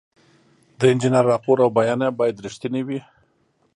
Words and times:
د 0.79 0.81
انجینر 0.91 1.25
راپور 1.31 1.57
او 1.65 1.69
بیانیه 1.77 2.09
باید 2.19 2.41
رښتینې 2.45 2.81
وي. 2.87 2.99